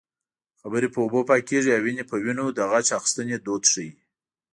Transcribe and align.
خیرې 0.59 0.89
په 0.93 0.99
اوبو 1.05 1.19
پاکېږي 1.29 1.71
او 1.75 1.81
وينې 1.85 2.03
په 2.09 2.15
وينو 2.23 2.45
د 2.57 2.59
غچ 2.71 2.87
اخیستنې 2.97 3.35
دود 3.45 3.63
ښيي 3.71 3.89